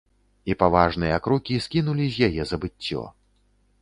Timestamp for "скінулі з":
1.67-2.31